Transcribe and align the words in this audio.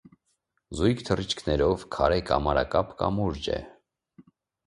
Զույգ 0.77 1.01
թռիչքներով 1.09 1.83
քարե 1.97 2.17
կամարակապ 2.31 2.97
կամուրջ 3.03 3.53
է։ 3.59 3.59